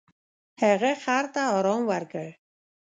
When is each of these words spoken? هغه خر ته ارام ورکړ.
هغه 0.61 0.91
خر 1.03 1.25
ته 1.33 1.41
ارام 1.57 1.81
ورکړ. 1.91 2.27